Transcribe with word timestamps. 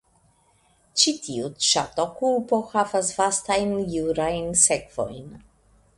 Ĉi 1.01 1.11
tiu 1.25 1.51
ŝatokupo 1.65 2.61
havas 2.71 3.13
vastajn 3.21 3.77
jurajn 3.97 4.51
sekvojn. 4.67 5.33